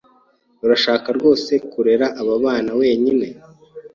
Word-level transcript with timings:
Urashaka 0.63 1.07
rwose 1.17 1.51
kurera 1.71 2.07
aba 2.21 2.35
bana 2.43 2.71
wenyine? 2.79 3.27